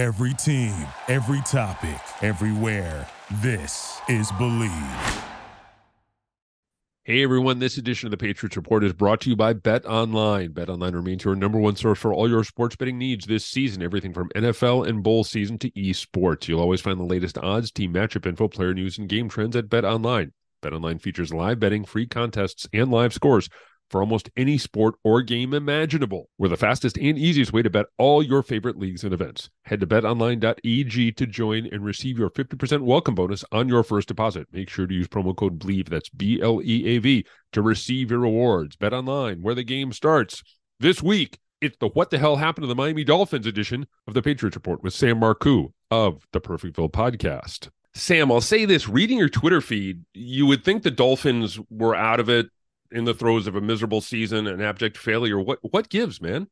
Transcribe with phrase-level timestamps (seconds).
[0.00, 0.74] Every team,
[1.08, 3.06] every topic, everywhere.
[3.42, 4.72] This is Believe.
[7.04, 10.52] Hey everyone, this edition of the Patriots Report is brought to you by Bet Online.
[10.52, 13.82] Bet Online remains your number one source for all your sports betting needs this season,
[13.82, 16.48] everything from NFL and bowl season to esports.
[16.48, 19.68] You'll always find the latest odds, team matchup info, player news, and game trends at
[19.68, 20.32] Bet Online.
[20.62, 23.50] Bet Online features live betting, free contests, and live scores
[23.90, 26.28] for almost any sport or game imaginable.
[26.38, 29.50] We're the fastest and easiest way to bet all your favorite leagues and events.
[29.64, 34.46] Head to betonline.ag to join and receive your 50% welcome bonus on your first deposit.
[34.52, 38.10] Make sure to use promo code BLEAV, that's B L E A V, to receive
[38.10, 38.76] your rewards.
[38.76, 40.42] Bet online, where the game starts.
[40.78, 44.22] This week, it's the What the Hell Happened to the Miami Dolphins edition of the
[44.22, 47.68] Patriots Report with Sam Marcoux of the Perfectville Podcast.
[47.92, 52.20] Sam, I'll say this reading your Twitter feed, you would think the Dolphins were out
[52.20, 52.46] of it
[52.92, 55.38] in the throes of a miserable season and abject failure.
[55.40, 56.48] What what gives, man?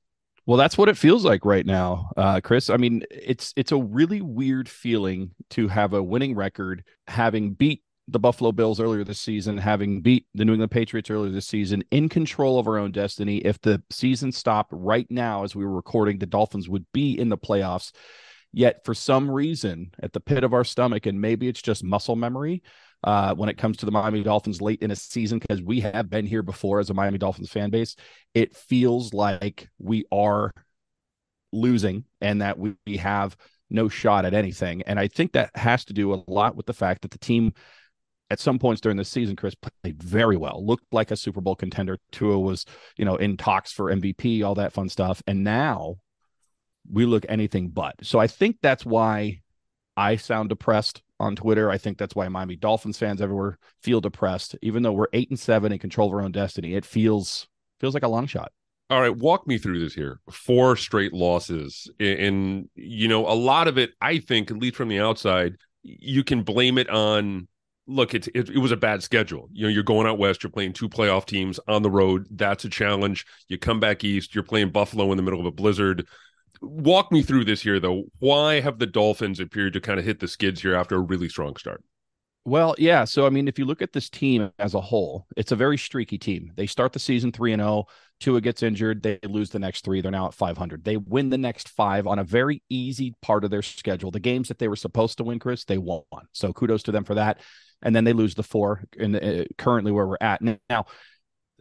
[0.46, 2.70] Well, that's what it feels like right now, uh, Chris.
[2.70, 7.82] I mean, it's it's a really weird feeling to have a winning record, having beat
[8.10, 11.84] the Buffalo Bills earlier this season, having beat the New England Patriots earlier this season,
[11.90, 13.38] in control of our own destiny.
[13.38, 17.28] If the season stopped right now, as we were recording, the Dolphins would be in
[17.28, 17.92] the playoffs.
[18.50, 22.16] Yet, for some reason, at the pit of our stomach, and maybe it's just muscle
[22.16, 22.62] memory,
[23.04, 26.10] uh, when it comes to the Miami Dolphins late in a season because we have
[26.10, 27.96] been here before as a Miami Dolphins fan base.
[28.34, 30.52] It feels like we are
[31.52, 33.36] losing and that we, have
[33.70, 34.82] no shot at anything.
[34.82, 37.52] And I think that has to do a lot with the fact that the team
[38.30, 41.54] at some points during the season, Chris played very well, looked like a Super Bowl
[41.54, 41.98] contender.
[42.12, 42.64] Tua was,
[42.96, 45.22] you know, in talks for MVP, all that fun stuff.
[45.26, 45.96] And now
[46.90, 47.94] we look anything but.
[48.02, 49.40] So I think that's why
[49.96, 51.70] I sound depressed on Twitter.
[51.70, 54.56] I think that's why Miami Dolphins fans everywhere feel depressed.
[54.62, 57.48] Even though we're eight and seven and control of our own destiny, it feels
[57.80, 58.52] feels like a long shot.
[58.90, 60.20] All right, walk me through this here.
[60.30, 61.90] Four straight losses.
[62.00, 66.24] And, you know, a lot of it, I think, at least from the outside, you
[66.24, 67.48] can blame it on
[67.88, 69.48] look, it, it, it was a bad schedule.
[69.52, 72.26] You know, you're going out west, you're playing two playoff teams on the road.
[72.30, 73.24] That's a challenge.
[73.48, 76.06] You come back east, you're playing Buffalo in the middle of a blizzard
[76.60, 78.04] walk me through this here though.
[78.18, 81.28] Why have the dolphins appeared to kind of hit the skids here after a really
[81.28, 81.82] strong start?
[82.44, 85.52] Well yeah so i mean if you look at this team as a whole it's
[85.52, 86.52] a very streaky team.
[86.56, 87.84] They start the season 3 and 0
[88.20, 91.38] Tua gets injured they lose the next 3 they're now at 500 they win the
[91.38, 94.10] next 5 on a very easy part of their schedule.
[94.10, 96.02] The games that they were supposed to win Chris they won.
[96.32, 97.40] So kudos to them for that.
[97.82, 100.40] And then they lose the 4 in the, uh, currently where we're at.
[100.42, 100.86] Now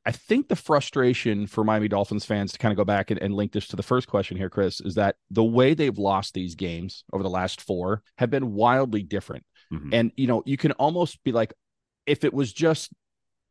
[0.08, 3.34] I think the frustration for Miami Dolphins fans to kind of go back and, and,
[3.34, 6.56] link this to the first question here, Chris, is that the way they've lost these
[6.56, 9.44] games over the last four have been wildly different.
[9.72, 9.94] Mm-hmm.
[9.94, 11.54] And, you know, you can almost be like,
[12.06, 12.94] if it was just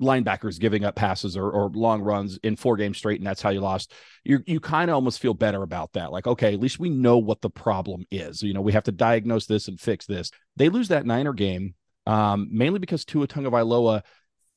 [0.00, 3.50] linebackers giving up passes or, or long runs in four games straight, and that's how
[3.50, 3.92] you lost,
[4.24, 6.10] you you kind of almost feel better about that.
[6.10, 8.42] Like, okay, at least we know what the problem is.
[8.42, 10.30] You know, we have to diagnose this and fix this.
[10.56, 11.74] They lose that Niner game
[12.06, 14.02] um, mainly because Tua Tagovailoa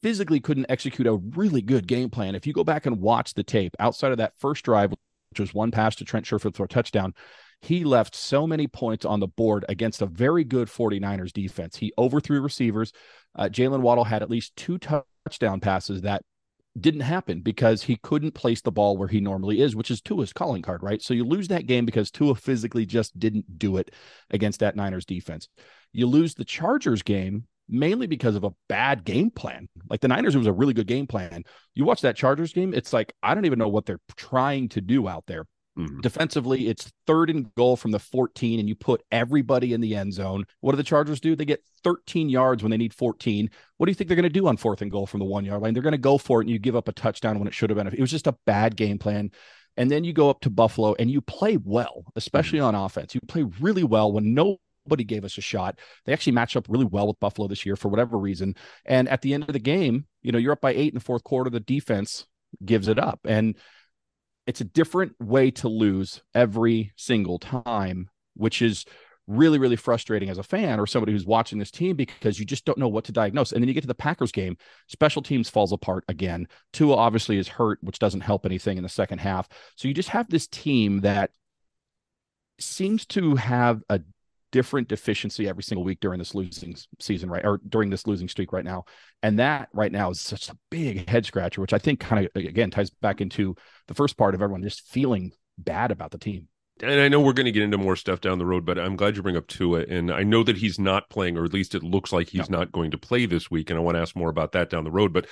[0.01, 2.35] physically couldn't execute a really good game plan.
[2.35, 5.53] If you go back and watch the tape outside of that first drive, which was
[5.53, 7.13] one pass to Trent Sherfield for a touchdown,
[7.61, 11.75] he left so many points on the board against a very good 49ers defense.
[11.75, 12.93] He overthrew receivers.
[13.35, 16.23] Uh, Jaylen Waddle had at least two touchdown passes that
[16.79, 20.31] didn't happen because he couldn't place the ball where he normally is, which is Tua's
[20.31, 21.01] calling card, right?
[21.01, 23.93] So you lose that game because Tua physically just didn't do it
[24.29, 25.49] against that Niners defense.
[25.91, 29.69] You lose the Chargers game mainly because of a bad game plan.
[29.89, 31.43] Like the Niners, it was a really good game plan.
[31.75, 34.81] You watch that Chargers game, it's like, I don't even know what they're trying to
[34.81, 35.45] do out there.
[35.77, 36.01] Mm-hmm.
[36.01, 40.13] Defensively, it's third and goal from the 14, and you put everybody in the end
[40.13, 40.43] zone.
[40.59, 41.35] What do the Chargers do?
[41.35, 43.49] They get 13 yards when they need 14.
[43.77, 45.45] What do you think they're going to do on fourth and goal from the one
[45.45, 45.73] yard line?
[45.73, 47.69] They're going to go for it, and you give up a touchdown when it should
[47.69, 47.87] have been.
[47.87, 49.31] It was just a bad game plan.
[49.77, 52.75] And then you go up to Buffalo and you play well, especially mm-hmm.
[52.75, 53.15] on offense.
[53.15, 54.57] You play really well when no
[54.89, 55.77] nobody gave us a shot.
[56.05, 58.55] They actually matched up really well with Buffalo this year for whatever reason.
[58.85, 61.03] And at the end of the game, you know, you're up by eight in the
[61.03, 61.49] fourth quarter.
[61.49, 62.25] The defense
[62.65, 63.19] gives it up.
[63.25, 63.55] And
[64.47, 68.85] it's a different way to lose every single time, which is
[69.27, 72.65] really, really frustrating as a fan or somebody who's watching this team because you just
[72.65, 73.51] don't know what to diagnose.
[73.51, 74.57] And then you get to the Packers game,
[74.87, 76.47] special teams falls apart again.
[76.73, 79.47] Tua obviously is hurt, which doesn't help anything in the second half.
[79.75, 81.29] So you just have this team that
[82.59, 84.01] seems to have a
[84.51, 87.45] different deficiency every single week during this losing season, right?
[87.45, 88.85] Or during this losing streak right now.
[89.21, 92.43] And that right now is such a big head scratcher, which I think kind of,
[92.43, 93.55] again, ties back into
[93.87, 96.47] the first part of everyone just feeling bad about the team.
[96.81, 98.95] And I know we're going to get into more stuff down the road, but I'm
[98.95, 99.81] glad you bring up Tua.
[99.81, 102.59] And I know that he's not playing, or at least it looks like he's no.
[102.59, 103.69] not going to play this week.
[103.69, 105.11] And I want to ask more about that down the road.
[105.11, 105.27] But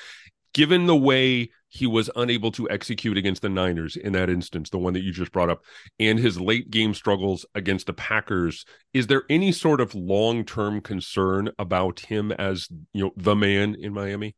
[0.54, 4.78] given the way he was unable to execute against the Niners in that instance, the
[4.78, 5.64] one that you just brought up,
[6.00, 10.82] and his late game struggles against the Packers, is there any sort of long term
[10.82, 14.36] concern about him as you know the man in Miami?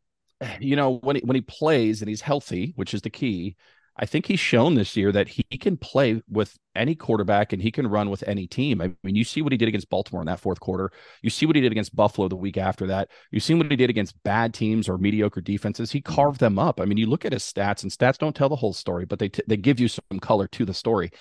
[0.59, 3.55] You know, when he when he plays and he's healthy, which is the key,
[4.01, 7.69] I think he's shown this year that he can play with any quarterback and he
[7.69, 8.81] can run with any team.
[8.81, 10.89] I mean, you see what he did against Baltimore in that fourth quarter.
[11.21, 13.09] You see what he did against Buffalo the week after that.
[13.29, 15.91] You see what he did against bad teams or mediocre defenses.
[15.91, 16.79] He carved them up.
[16.79, 19.19] I mean, you look at his stats, and stats don't tell the whole story, but
[19.19, 21.11] they t- they give you some color to the story.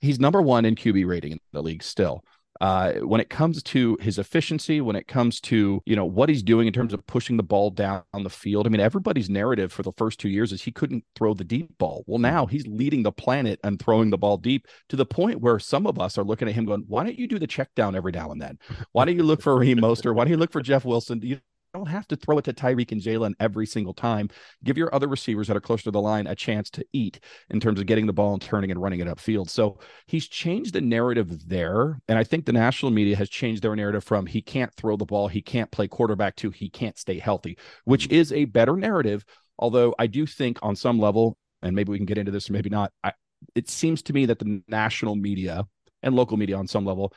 [0.00, 2.22] He's number one in QB rating in the league still
[2.62, 6.44] uh, when it comes to his efficiency, when it comes to you know what he's
[6.44, 8.66] doing in terms of pushing the ball down the field.
[8.66, 11.76] I mean, everybody's narrative for the first two years is he couldn't throw the deep
[11.78, 12.04] ball.
[12.06, 15.58] Well, now he's leading the planet and throwing the ball deep to the point where
[15.58, 17.96] some of us are looking at him going, "Why don't you do the check down
[17.96, 18.58] every now and then?
[18.92, 20.14] Why don't you look for Raheem Mostert?
[20.14, 21.20] Why don't you look for Jeff Wilson?
[21.20, 21.40] You
[21.74, 24.28] don't have to throw it to Tyreek and Jaylen every single time.
[24.62, 27.20] Give your other receivers that are closer to the line a chance to eat
[27.50, 29.48] in terms of getting the ball and turning and running it upfield.
[29.48, 32.00] So he's changed the narrative there.
[32.08, 35.06] And I think the national media has changed their narrative from he can't throw the
[35.06, 38.16] ball, he can't play quarterback to he can't stay healthy, which mm-hmm.
[38.16, 39.24] is a better narrative.
[39.58, 42.52] Although I do think on some level, and maybe we can get into this or
[42.52, 43.12] maybe not, I,
[43.54, 45.64] it seems to me that the national media
[46.02, 47.12] and local media on some level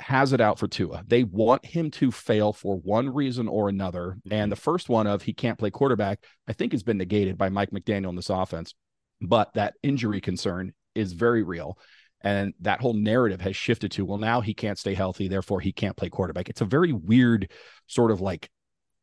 [0.00, 1.04] has it out for Tua.
[1.06, 4.16] They want him to fail for one reason or another.
[4.18, 4.32] Mm-hmm.
[4.32, 7.48] And the first one of he can't play quarterback, I think has been negated by
[7.48, 8.74] Mike McDaniel in this offense.
[9.20, 11.78] But that injury concern is very real.
[12.22, 15.72] And that whole narrative has shifted to, well, now he can't stay healthy, therefore he
[15.72, 16.48] can't play quarterback.
[16.48, 17.50] It's a very weird
[17.86, 18.50] sort of like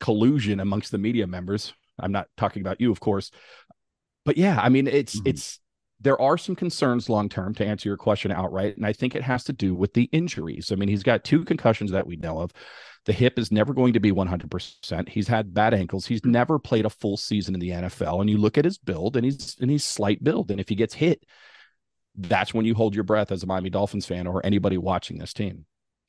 [0.00, 1.74] collusion amongst the media members.
[1.98, 3.30] I'm not talking about you, of course.
[4.24, 5.28] But yeah, I mean, it's mm-hmm.
[5.30, 5.58] it's
[6.00, 8.76] there are some concerns long term to answer your question outright.
[8.76, 10.70] And I think it has to do with the injuries.
[10.70, 12.52] I mean, he's got two concussions that we know of.
[13.04, 15.08] The hip is never going to be 100%.
[15.08, 16.06] He's had bad ankles.
[16.06, 18.20] He's never played a full season in the NFL.
[18.20, 20.50] And you look at his build and he's and he's slight build.
[20.50, 21.24] And if he gets hit,
[22.16, 25.32] that's when you hold your breath as a Miami Dolphins fan or anybody watching this
[25.32, 25.64] team.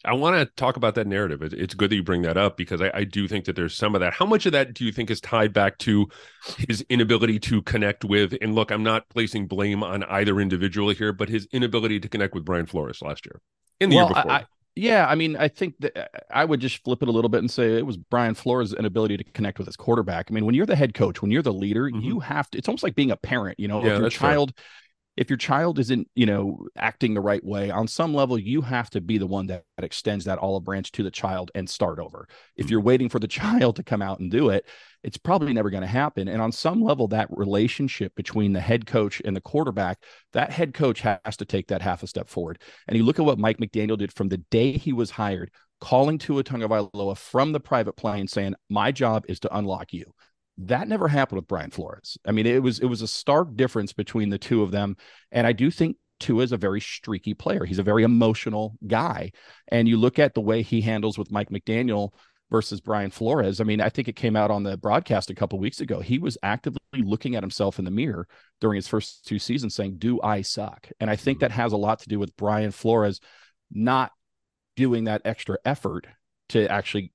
[0.06, 1.42] I want to talk about that narrative.
[1.42, 3.96] It's good that you bring that up because I, I, do think that there's some
[3.96, 4.14] of that.
[4.14, 6.08] How much of that do you think is tied back to
[6.58, 8.34] his inability to connect with?
[8.42, 12.34] And look, I'm not placing blame on either individual here, but his inability to connect
[12.34, 13.42] with Brian Flores last year
[13.82, 14.32] in the well, year before.
[14.32, 17.40] I, yeah, I mean, I think that I would just flip it a little bit
[17.40, 20.28] and say it was Brian Flores' inability to connect with his quarterback.
[20.30, 22.00] I mean, when you're the head coach, when you're the leader, mm-hmm.
[22.00, 22.58] you have to.
[22.58, 23.60] It's almost like being a parent.
[23.60, 24.54] You know, yeah, if your child.
[24.56, 24.66] Fair
[25.20, 28.90] if your child isn't you know acting the right way on some level you have
[28.90, 32.00] to be the one that, that extends that olive branch to the child and start
[32.00, 32.26] over
[32.56, 32.72] if mm-hmm.
[32.72, 34.66] you're waiting for the child to come out and do it
[35.04, 38.86] it's probably never going to happen and on some level that relationship between the head
[38.86, 40.02] coach and the quarterback
[40.32, 42.58] that head coach has to take that half a step forward
[42.88, 45.52] and you look at what mike mcdaniel did from the day he was hired
[45.82, 50.14] calling Tua Tagovailoa from the private plane saying, "My job is to unlock you."
[50.60, 52.18] That never happened with Brian Flores.
[52.26, 54.98] I mean, it was it was a stark difference between the two of them,
[55.32, 57.64] and I do think Tua is a very streaky player.
[57.64, 59.32] He's a very emotional guy,
[59.70, 62.12] and you look at the way he handles with Mike McDaniel
[62.52, 63.62] versus Brian Flores.
[63.62, 66.02] I mean, I think it came out on the broadcast a couple weeks ago.
[66.02, 68.28] He was actively looking at himself in the mirror
[68.60, 71.44] during his first two seasons, saying, "Do I suck?" And I think mm-hmm.
[71.44, 73.22] that has a lot to do with Brian Flores
[73.72, 74.12] not
[74.76, 76.08] doing that extra effort
[76.50, 77.14] to actually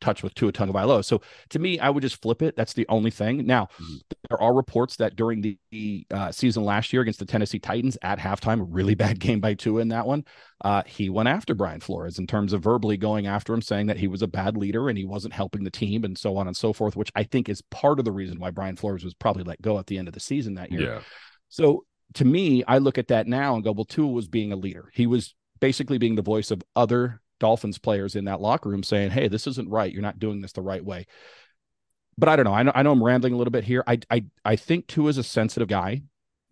[0.00, 1.04] touch with Tua Tagovailoa.
[1.04, 1.20] So
[1.50, 2.56] to me, I would just flip it.
[2.56, 3.46] That's the only thing.
[3.46, 3.96] Now, mm-hmm.
[4.28, 7.96] there are reports that during the, the uh, season last year against the Tennessee Titans
[8.02, 10.24] at halftime, really bad game by Tua in that one.
[10.64, 13.98] Uh, he went after Brian Flores in terms of verbally going after him, saying that
[13.98, 16.56] he was a bad leader and he wasn't helping the team and so on and
[16.56, 19.44] so forth, which I think is part of the reason why Brian Flores was probably
[19.44, 20.94] let go at the end of the season that year.
[20.94, 21.00] Yeah.
[21.48, 24.56] So to me, I look at that now and go, well, Tua was being a
[24.56, 24.90] leader.
[24.94, 29.10] He was basically being the voice of other Dolphins players in that locker room saying,
[29.10, 29.92] "Hey, this isn't right.
[29.92, 31.06] You're not doing this the right way."
[32.18, 32.54] But I don't know.
[32.54, 33.84] I know, I know I'm rambling a little bit here.
[33.86, 36.02] I I I think Tua is a sensitive guy,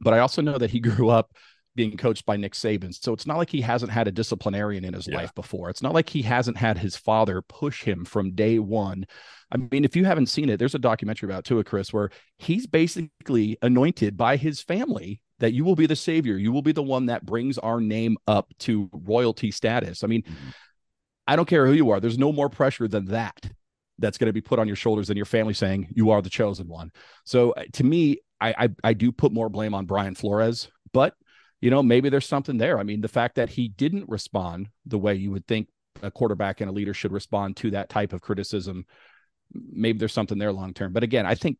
[0.00, 1.32] but I also know that he grew up
[1.76, 2.94] being coached by Nick Saban.
[2.94, 5.16] So it's not like he hasn't had a disciplinarian in his yeah.
[5.16, 5.70] life before.
[5.70, 9.06] It's not like he hasn't had his father push him from day one.
[9.50, 12.66] I mean, if you haven't seen it, there's a documentary about Tua Chris where he's
[12.66, 16.36] basically anointed by his family that you will be the savior.
[16.36, 20.04] You will be the one that brings our name up to royalty status.
[20.04, 20.50] I mean, mm-hmm.
[21.26, 22.00] I don't care who you are.
[22.00, 23.50] There's no more pressure than that
[23.98, 26.30] that's going to be put on your shoulders than your family saying you are the
[26.30, 26.90] chosen one.
[27.24, 31.14] So uh, to me, I, I, I do put more blame on Brian Flores, but
[31.60, 32.78] you know maybe there's something there.
[32.78, 35.68] I mean, the fact that he didn't respond the way you would think
[36.02, 38.84] a quarterback and a leader should respond to that type of criticism,
[39.52, 40.92] maybe there's something there long term.
[40.92, 41.58] But again, I think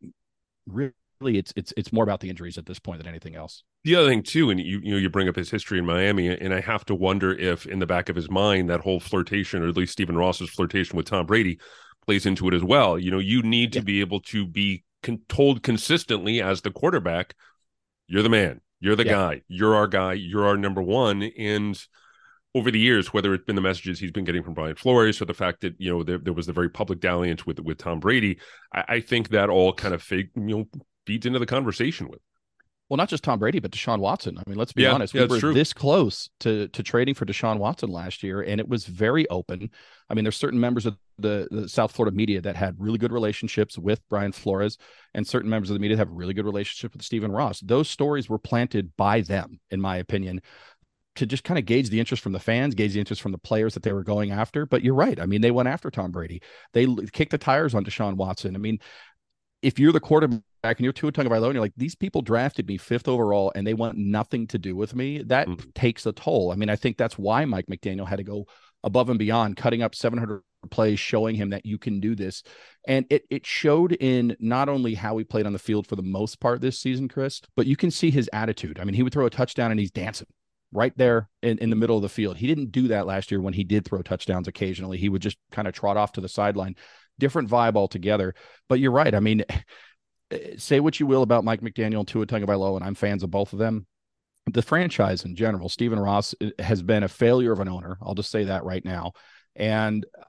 [0.67, 0.91] really
[1.21, 3.63] it's it's it's more about the injuries at this point than anything else.
[3.83, 6.27] The other thing too, and you you know you bring up his history in Miami,
[6.27, 9.63] and I have to wonder if in the back of his mind that whole flirtation,
[9.63, 11.59] or at least Stephen Ross's flirtation with Tom Brady,
[12.05, 12.97] plays into it as well.
[12.99, 13.85] You know, you need to yeah.
[13.85, 17.35] be able to be con- told consistently as the quarterback,
[18.07, 18.61] "You're the man.
[18.79, 19.11] You're the yeah.
[19.11, 19.41] guy.
[19.47, 20.13] You're our guy.
[20.13, 21.79] You're our number one." And
[22.55, 25.25] over the years, whether it's been the messages he's been getting from Brian Flores or
[25.25, 27.99] the fact that you know there, there was the very public dalliance with with Tom
[27.99, 28.39] Brady,
[28.73, 30.65] I, I think that all kind of fake you know
[31.05, 32.19] feeds into the conversation with.
[32.89, 34.37] Well, not just Tom Brady, but Deshaun Watson.
[34.37, 35.13] I mean, let's be yeah, honest.
[35.13, 35.53] We yeah, were true.
[35.55, 39.71] this close to to trading for Deshaun Watson last year, and it was very open.
[40.07, 43.11] I mean, there's certain members of the, the South Florida media that had really good
[43.11, 44.77] relationships with Brian Flores,
[45.15, 47.59] and certain members of the media have really good relationships with Stephen Ross.
[47.61, 50.41] Those stories were planted by them, in my opinion,
[51.15, 53.39] to just kind of gauge the interest from the fans, gauge the interest from the
[53.39, 54.67] players that they were going after.
[54.67, 55.19] But you're right.
[55.19, 56.43] I mean, they went after Tom Brady.
[56.73, 58.55] They kicked the tires on Deshaun Watson.
[58.55, 58.77] I mean,
[59.63, 62.77] if you're the quarterback and you're Tua Tagovailoa, and you're like, these people drafted me
[62.77, 65.69] fifth overall and they want nothing to do with me, that mm-hmm.
[65.73, 66.51] takes a toll.
[66.51, 68.47] I mean, I think that's why Mike McDaniel had to go
[68.83, 72.43] above and beyond, cutting up 700 plays, showing him that you can do this.
[72.87, 76.03] And it it showed in not only how he played on the field for the
[76.03, 78.79] most part this season, Chris, but you can see his attitude.
[78.79, 80.27] I mean, he would throw a touchdown and he's dancing
[80.71, 82.37] right there in, in the middle of the field.
[82.37, 84.97] He didn't do that last year when he did throw touchdowns occasionally.
[84.97, 86.75] He would just kind of trot off to the sideline.
[87.17, 88.35] Different vibe altogether.
[88.67, 89.15] But you're right.
[89.15, 89.45] I mean,
[90.57, 93.53] say what you will about Mike McDaniel and Tua Tagovailoa, and I'm fans of both
[93.53, 93.85] of them.
[94.51, 97.97] The franchise in general, Stephen Ross uh, has been a failure of an owner.
[98.01, 99.13] I'll just say that right now.
[99.55, 100.23] And uh,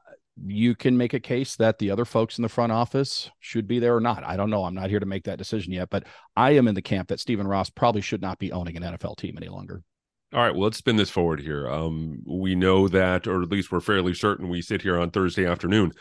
[0.44, 3.78] you can make a case that the other folks in the front office should be
[3.78, 4.24] there or not.
[4.24, 4.64] I don't know.
[4.64, 7.20] I'm not here to make that decision yet, but I am in the camp that
[7.20, 9.82] Stephen Ross probably should not be owning an NFL team any longer.
[10.32, 11.70] All right, well, let's spin this forward here.
[11.70, 15.46] Um, we know that, or at least we're fairly certain, we sit here on Thursday
[15.46, 15.92] afternoon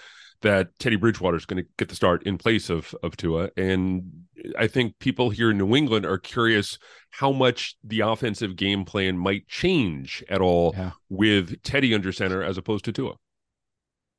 [0.42, 4.25] that Teddy Bridgewater is going to get the start in place of of Tua, and
[4.58, 6.77] I think people here in New England are curious
[7.12, 10.92] how much the offensive game plan might change at all yeah.
[11.10, 13.15] with Teddy under center as opposed to Tua.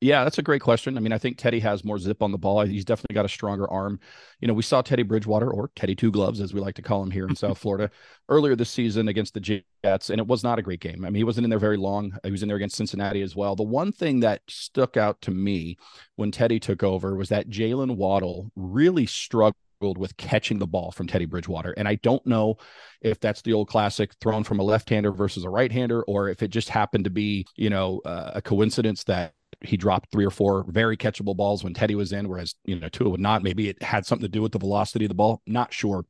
[0.02, 0.98] Yeah, that's a great question.
[0.98, 2.60] I mean, I think Teddy has more zip on the ball.
[2.66, 3.98] He's definitely got a stronger arm.
[4.40, 7.02] You know, we saw Teddy Bridgewater or Teddy Two Gloves, as we like to call
[7.02, 7.90] him here in South Florida,
[8.28, 11.02] earlier this season against the Jets, and it was not a great game.
[11.02, 12.12] I mean, he wasn't in there very long.
[12.24, 13.56] He was in there against Cincinnati as well.
[13.56, 15.78] The one thing that stuck out to me
[16.16, 21.06] when Teddy took over was that Jaylen Waddle really struggled with catching the ball from
[21.06, 21.72] Teddy Bridgewater.
[21.72, 22.56] And I don't know
[23.00, 26.28] if that's the old classic thrown from a left hander versus a right hander, or
[26.28, 30.24] if it just happened to be, you know, uh, a coincidence that he dropped three
[30.24, 33.42] or four very catchable balls when Teddy was in, whereas you know Tua would not.
[33.42, 35.42] Maybe it had something to do with the velocity of the ball.
[35.46, 36.04] Not sure.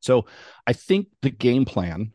[0.00, 0.26] So
[0.66, 2.12] I think the game plan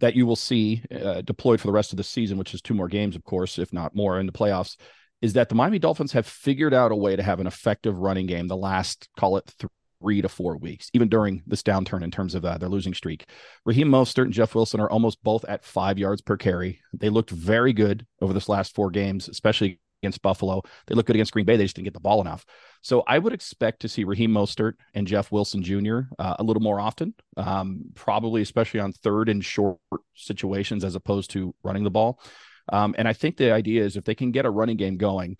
[0.00, 2.74] that you will see uh, deployed for the rest of the season, which is two
[2.74, 4.76] more games, of course, if not more, in the playoffs,
[5.20, 8.26] is that the Miami Dolphins have figured out a way to have an effective running
[8.26, 9.54] game the last, call it
[10.00, 13.26] three to four weeks, even during this downturn in terms of uh, their losing streak.
[13.64, 16.80] Raheem Mostert and Jeff Wilson are almost both at five yards per carry.
[16.92, 20.62] They looked very good over this last four games, especially against Buffalo.
[20.86, 21.56] They look good against Green Bay.
[21.56, 22.44] They just didn't get the ball enough.
[22.82, 26.00] So I would expect to see Raheem Mostert and Jeff Wilson Jr.
[26.18, 29.78] Uh, a little more often, um, probably especially on third and short
[30.14, 32.20] situations as opposed to running the ball.
[32.72, 35.36] Um, and I think the idea is if they can get a running game going,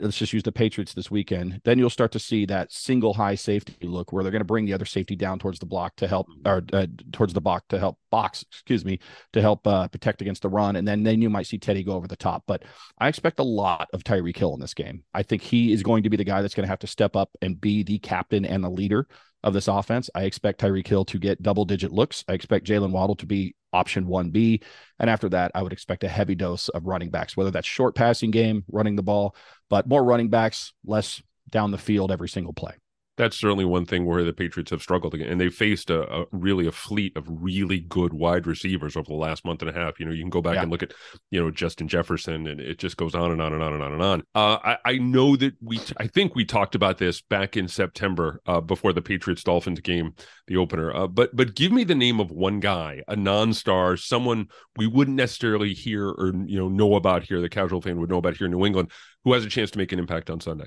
[0.00, 3.36] let's just use the Patriots this weekend, then you'll start to see that single high
[3.36, 6.08] safety look where they're going to bring the other safety down towards the block to
[6.08, 8.98] help, or uh, towards the box to help box, excuse me,
[9.32, 10.76] to help uh, protect against the run.
[10.76, 12.42] And then then you might see Teddy go over the top.
[12.46, 12.64] But
[12.98, 15.04] I expect a lot of Tyreek Hill in this game.
[15.14, 17.14] I think he is going to be the guy that's going to have to step
[17.14, 19.06] up and be the captain and the leader
[19.44, 20.10] of this offense.
[20.14, 22.24] I expect Tyreek Hill to get double digit looks.
[22.28, 24.62] I expect Jaylen Waddle to be option 1B.
[24.98, 27.94] And after that, I would expect a heavy dose of running backs, whether that's short
[27.94, 29.34] passing game, running the ball,
[29.70, 32.74] but more running backs, less down the field every single play
[33.16, 35.28] that's certainly one thing where the Patriots have struggled again.
[35.28, 39.14] And they faced a, a, really a fleet of really good wide receivers over the
[39.14, 40.00] last month and a half.
[40.00, 40.62] You know, you can go back yeah.
[40.62, 40.94] and look at,
[41.30, 43.92] you know, Justin Jefferson, and it just goes on and on and on and on
[43.92, 44.22] and on.
[44.34, 48.40] Uh, I, I, know that we, I think we talked about this back in September
[48.46, 50.14] uh, before the Patriots Dolphins game,
[50.46, 50.94] the opener.
[50.94, 55.16] Uh, but but give me the name of one guy, a non-star, someone we wouldn't
[55.16, 58.46] necessarily hear or you know know about here, the casual fan would know about here
[58.46, 58.90] in New England,
[59.24, 60.66] who has a chance to make an impact on Sunday.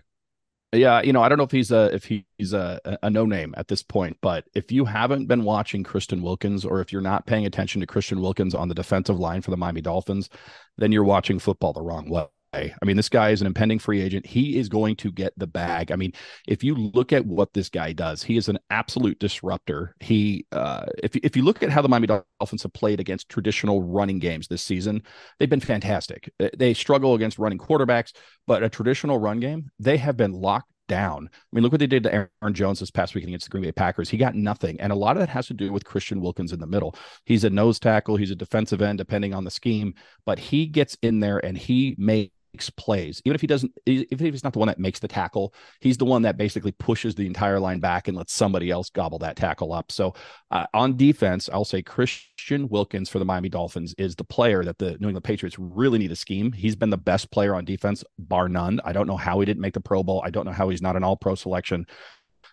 [0.75, 3.53] Yeah, you know, I don't know if he's a if he's a, a no name
[3.58, 7.25] at this point, but if you haven't been watching Christian Wilkins or if you're not
[7.25, 10.29] paying attention to Christian Wilkins on the defensive line for the Miami Dolphins,
[10.77, 12.25] then you're watching football the wrong way.
[12.55, 14.25] I mean, this guy is an impending free agent.
[14.25, 15.91] He is going to get the bag.
[15.91, 16.13] I mean,
[16.47, 19.95] if you look at what this guy does, he is an absolute disruptor.
[20.00, 23.83] He, uh, if if you look at how the Miami Dolphins have played against traditional
[23.83, 25.03] running games this season,
[25.39, 26.31] they've been fantastic.
[26.57, 28.13] They struggle against running quarterbacks,
[28.47, 31.29] but a traditional run game, they have been locked down.
[31.31, 33.63] I mean, look what they did to Aaron Jones this past weekend against the Green
[33.63, 34.09] Bay Packers.
[34.09, 34.79] He got nothing.
[34.79, 36.95] And a lot of that has to do with Christian Wilkins in the middle.
[37.25, 39.93] He's a nose tackle, he's a defensive end, depending on the scheme,
[40.25, 42.33] but he gets in there and he makes
[42.69, 43.21] plays.
[43.25, 45.97] Even if he doesn't, even if he's not the one that makes the tackle, he's
[45.97, 49.35] the one that basically pushes the entire line back and lets somebody else gobble that
[49.35, 49.91] tackle up.
[49.91, 50.13] So
[50.51, 54.77] uh, on defense, I'll say Christian Wilkins for the Miami Dolphins is the player that
[54.77, 56.51] the New England Patriots really need to scheme.
[56.51, 58.79] He's been the best player on defense, bar none.
[58.83, 60.21] I don't know how he didn't make the Pro Bowl.
[60.25, 61.85] I don't know how he's not an All Pro selection.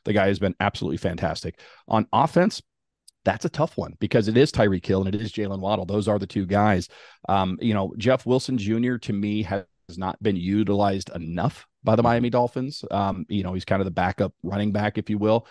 [0.05, 1.61] The guy has been absolutely fantastic.
[1.89, 2.61] On offense,
[3.25, 5.87] that's a tough one because it is Tyreek Hill and it is Jaylen Waddle.
[5.87, 6.89] Those are the two guys.
[7.29, 8.97] Um, you know, Jeff Wilson Jr.
[8.97, 9.65] to me has
[9.99, 12.85] not been utilized enough by the Miami Dolphins.
[12.91, 15.47] Um, you know, he's kind of the backup running back, if you will.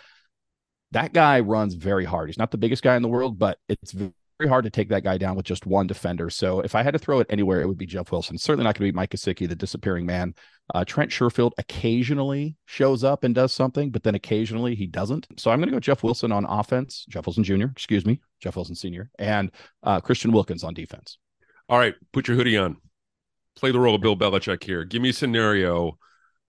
[0.91, 2.29] That guy runs very hard.
[2.29, 5.03] He's not the biggest guy in the world, but it's very hard to take that
[5.03, 6.29] guy down with just one defender.
[6.29, 8.38] So if I had to throw it anywhere, it would be Jeff Wilson.
[8.38, 10.33] Certainly not going to be Mike Gesicki, the disappearing man.
[10.73, 15.27] Uh, Trent Sherfield occasionally shows up and does something, but then occasionally he doesn't.
[15.38, 18.55] So I'm going to go Jeff Wilson on offense, Jeff Wilson Jr., excuse me, Jeff
[18.55, 19.51] Wilson Sr., and
[19.83, 21.17] uh, Christian Wilkins on defense.
[21.69, 22.77] All right, put your hoodie on.
[23.55, 24.84] Play the role of Bill Belichick here.
[24.84, 25.98] Give me a scenario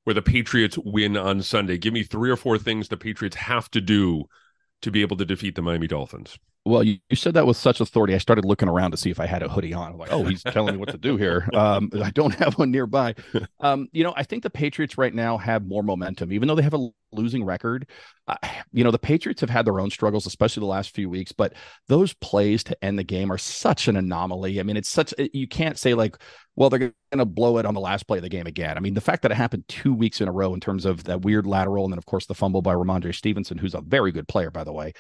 [0.05, 1.79] where the Patriots win on Sunday.
[1.79, 4.25] Give me three or four things the Patriots have to do
[4.83, 6.39] to be able to defeat the Miami Dolphins.
[6.65, 8.15] Well, you, you said that with such authority.
[8.15, 9.93] I started looking around to see if I had a hoodie on.
[9.93, 11.49] I'm like, oh, he's telling me what to do here.
[11.63, 13.15] Um, I don't have one nearby.
[13.61, 16.63] Um, you know, I think the Patriots right now have more momentum, even though they
[16.63, 17.89] have a losing record.
[18.27, 18.37] Uh,
[18.73, 21.55] you know, the Patriots have had their own struggles, especially the last few weeks, but
[21.89, 24.61] those plays to end the game are such an anomaly.
[24.61, 26.17] I mean, it's such, you can't say like,
[26.57, 28.77] well, they're going to blow it on the last play of the game again.
[28.77, 31.05] I mean, the fact that it happened two weeks in a row in terms of
[31.05, 34.13] that weird lateral, and then, of course, the fumble by Rhamondre Stevenson, who's a very
[34.13, 34.93] good player, by the way,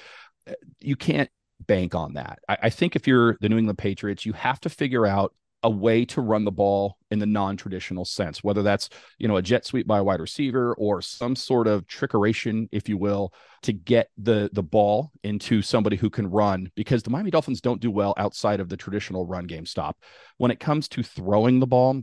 [0.48, 1.30] uh, you can't
[1.66, 2.38] bank on that.
[2.48, 5.70] I, I think if you're the New England Patriots, you have to figure out a
[5.70, 8.88] way to run the ball in the non-traditional sense, whether that's
[9.18, 12.88] you know a jet sweep by a wide receiver or some sort of trickeration, if
[12.88, 16.70] you will, to get the the ball into somebody who can run.
[16.74, 19.96] Because the Miami Dolphins don't do well outside of the traditional run game stop.
[20.38, 22.02] When it comes to throwing the ball,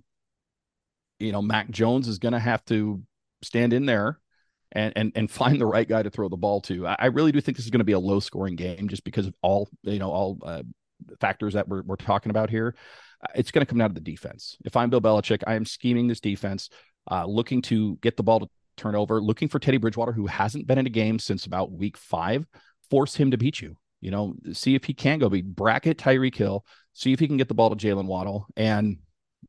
[1.19, 3.01] you know Mac Jones is going to have to
[3.41, 4.19] stand in there
[4.71, 6.87] and and and find the right guy to throw the ball to.
[6.87, 9.03] I, I really do think this is going to be a low scoring game just
[9.03, 10.63] because of all you know all uh,
[11.19, 12.75] factors that we're we're talking about here.
[13.35, 14.57] It's going to come down to the defense.
[14.65, 16.69] If I'm Bill Belichick, I am scheming this defense,
[17.09, 20.67] uh, looking to get the ball to turn over, looking for Teddy Bridgewater, who hasn't
[20.67, 22.45] been in a game since about week five.
[22.89, 23.75] Force him to beat you.
[24.01, 26.65] You know, see if he can go beat bracket Tyreek Hill.
[26.93, 28.97] See if he can get the ball to Jaylen Waddle, and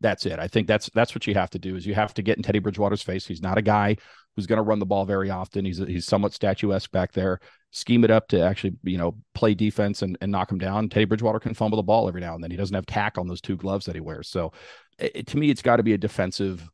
[0.01, 0.39] that's it.
[0.39, 1.77] I think that's that's what you have to do.
[1.77, 3.27] Is you have to get in Teddy Bridgewater's face.
[3.27, 3.97] He's not a guy
[4.35, 5.65] who's going to run the ball very often.
[5.65, 7.41] He's he's somewhat statuesque back there.
[7.73, 10.89] Scheme it up to actually you know play defense and, and knock him down.
[10.89, 12.51] Teddy Bridgewater can fumble the ball every now and then.
[12.51, 14.29] He doesn't have tack on those two gloves that he wears.
[14.29, 14.53] So
[14.99, 16.69] it, to me, it's got to be a defensive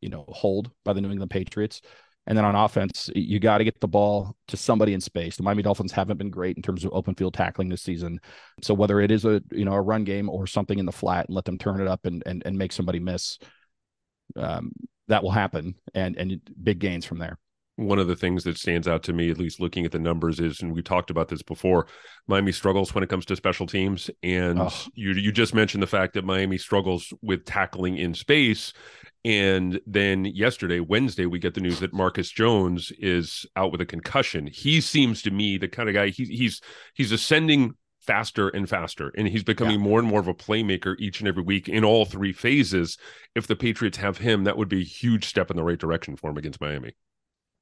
[0.00, 1.80] you know hold by the New England Patriots.
[2.28, 5.36] And then on offense, you got to get the ball to somebody in space.
[5.36, 8.20] The Miami Dolphins haven't been great in terms of open field tackling this season.
[8.62, 11.26] So whether it is a you know a run game or something in the flat
[11.26, 13.38] and let them turn it up and and, and make somebody miss,
[14.36, 14.72] um,
[15.08, 17.38] that will happen and and big gains from there
[17.76, 20.40] one of the things that stands out to me, at least looking at the numbers,
[20.40, 21.86] is, and we talked about this before,
[22.26, 24.10] Miami struggles when it comes to special teams.
[24.22, 24.72] And oh.
[24.94, 28.72] you you just mentioned the fact that Miami struggles with tackling in space.
[29.24, 33.86] And then yesterday, Wednesday, we get the news that Marcus Jones is out with a
[33.86, 34.46] concussion.
[34.46, 36.60] He seems to me the kind of guy he, he's
[36.94, 37.74] he's ascending
[38.06, 39.12] faster and faster.
[39.18, 39.84] And he's becoming yeah.
[39.84, 42.96] more and more of a playmaker each and every week in all three phases.
[43.34, 46.16] If the Patriots have him, that would be a huge step in the right direction
[46.16, 46.94] for him against Miami.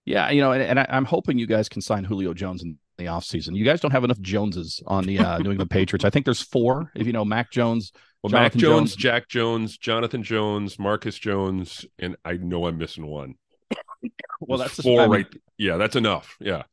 [0.05, 2.79] Yeah, you know, and, and I, am hoping you guys can sign Julio Jones in
[2.99, 3.57] the offseason.
[3.57, 6.05] You guys don't have enough Joneses on the uh, New England Patriots.
[6.05, 6.93] I think there's four.
[6.95, 11.87] If you know Mac Jones, well, Mac Jones, Jones, Jack Jones, Jonathan Jones, Marcus Jones,
[11.99, 13.37] and I know I'm missing one.
[14.41, 15.27] well, that's four, right?
[15.57, 16.37] Yeah, that's enough.
[16.39, 16.65] Yeah.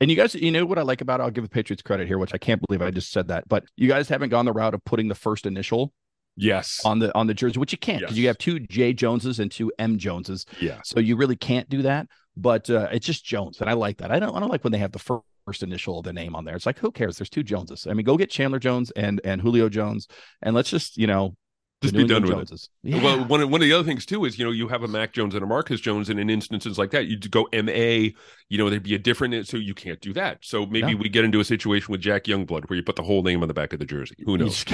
[0.00, 1.22] And you guys, you know what I like about it?
[1.22, 3.48] I'll give the Patriots credit here, which I can't believe I just said that.
[3.48, 5.92] But you guys haven't gone the route of putting the first initial
[6.36, 6.80] Yes.
[6.84, 8.22] On the on the jersey, which you can't because yes.
[8.22, 10.46] you have two J Joneses and two M Joneses.
[10.60, 10.80] Yeah.
[10.84, 12.08] So you really can't do that.
[12.36, 14.10] But uh, it's just Jones, and I like that.
[14.10, 16.34] I don't I don't like when they have the first first initial of the name
[16.34, 16.54] on there.
[16.54, 17.18] It's like who cares?
[17.18, 17.86] There's two Joneses.
[17.86, 20.06] I mean, go get Chandler Jones and and Julio Jones,
[20.42, 21.36] and let's just you know
[21.82, 22.70] just be done with Joneses.
[22.84, 22.90] it.
[22.90, 23.02] Yeah.
[23.02, 24.88] Well, one of, one of the other things too is you know you have a
[24.88, 28.10] Mac Jones and a Marcus Jones, and in instances like that, you go MA.
[28.48, 30.38] You know there'd be a different, so you can't do that.
[30.42, 33.22] So maybe we get into a situation with Jack Youngblood where you put the whole
[33.22, 34.16] name on the back of the jersey.
[34.24, 34.64] Who knows?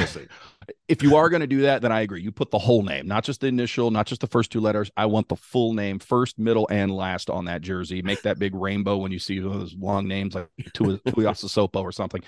[0.88, 2.20] if you are going to do that, then I agree.
[2.20, 4.90] You put the whole name, not just the initial, not just the first two letters.
[4.96, 8.02] I want the full name, first, middle, and last on that jersey.
[8.02, 12.22] Make that big rainbow when you see those long names like Tuiasosopo or something.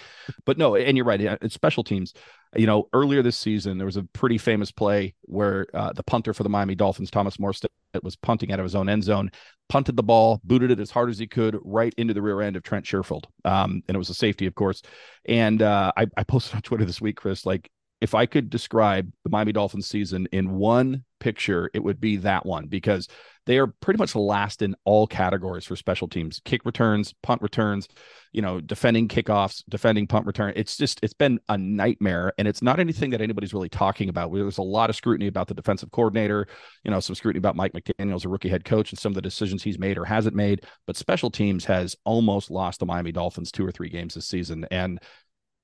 [0.45, 1.21] But no, and you're right.
[1.21, 2.15] It's special teams
[2.57, 6.35] you know, earlier this season, there was a pretty famous play where uh, the punter
[6.35, 7.69] for the Miami Dolphins, Thomas Morstead,
[8.03, 9.31] was punting out of his own end zone,
[9.69, 12.57] punted the ball, booted it as hard as he could right into the rear end
[12.57, 13.25] of Trent Sherfield.
[13.45, 14.83] Um, and it was a safety, of course.
[15.27, 19.13] And uh, I, I posted on Twitter this week, Chris, like if I could describe
[19.25, 23.09] the Miami Dolphins season in one picture, it would be that one because
[23.47, 27.89] they are pretty much last in all categories for special teams kick returns, punt returns,
[28.33, 30.53] you know, defending kickoffs, defending punt return.
[30.57, 32.33] It's just, it's been a nightmare.
[32.39, 34.33] And it's not anything that anybody's really talking about.
[34.33, 36.47] There's a lot of scrutiny about the defensive coordinator,
[36.85, 39.23] you know, some scrutiny about Mike McDaniels, a rookie head coach, and some of the
[39.23, 40.65] decisions he's made or hasn't made.
[40.87, 44.67] But special teams has almost lost the Miami Dolphins two or three games this season.
[44.71, 45.01] And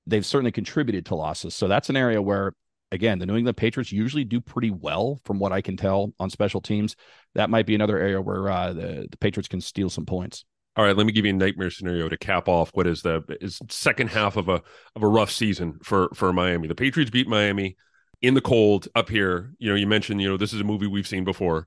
[0.06, 1.54] they've certainly contributed to losses.
[1.54, 2.52] So that's an area where
[2.92, 6.30] again, the New England Patriots usually do pretty well from what I can tell on
[6.30, 6.96] special teams.
[7.34, 10.44] That might be another area where uh, the, the Patriots can steal some points.
[10.76, 13.22] All right, let me give you a nightmare scenario to cap off what is the
[13.40, 14.62] is second half of a
[14.94, 16.68] of a rough season for for Miami.
[16.68, 17.76] The Patriots beat Miami
[18.20, 19.54] in the cold up here.
[19.58, 21.66] You know, you mentioned, you know, this is a movie we've seen before.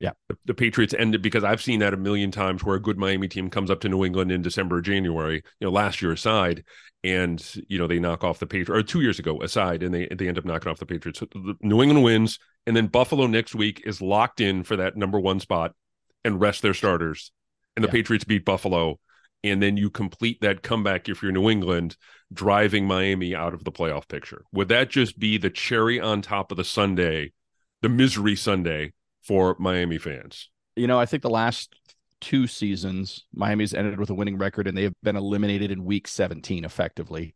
[0.00, 0.12] Yeah.
[0.28, 3.28] The, the, Patriots ended because I've seen that a million times where a good Miami
[3.28, 6.64] team comes up to New England in December or January, you know, last year aside,
[7.04, 10.08] and you know, they knock off the Patriots or two years ago aside, and they
[10.08, 11.20] they end up knocking off the Patriots.
[11.20, 14.96] So the, New England wins, and then Buffalo next week is locked in for that
[14.96, 15.74] number one spot
[16.24, 17.30] and rest their starters.
[17.76, 17.92] And the yeah.
[17.92, 18.98] Patriots beat Buffalo.
[19.42, 21.96] And then you complete that comeback if you're New England,
[22.30, 24.44] driving Miami out of the playoff picture.
[24.52, 27.32] Would that just be the cherry on top of the Sunday,
[27.80, 30.48] the misery Sunday for Miami fans?
[30.76, 31.74] You know, I think the last
[32.20, 36.06] two seasons, Miami's ended with a winning record and they have been eliminated in week
[36.06, 37.34] 17 effectively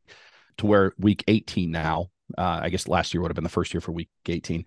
[0.59, 3.75] to where week 18 now, uh, I guess last year would have been the first
[3.75, 4.65] year for week 18.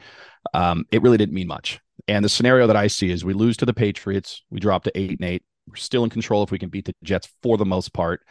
[0.53, 1.79] Um, it really didn't mean much.
[2.07, 4.97] And the scenario that I see is we lose to the Patriots, we drop to
[4.97, 5.43] eight and eight.
[5.67, 8.21] We're still in control if we can beat the Jets for the most part